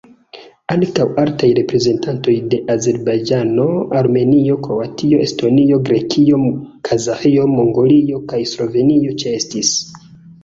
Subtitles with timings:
[0.75, 3.65] Ankaŭ altaj reprezentantoj de Azerbajĝano,
[3.99, 6.39] Armenio, Kroatio, Estonio, Grekio,
[6.89, 9.75] Kazaĥio, Mongolio kaj Slovenio ĉeestis.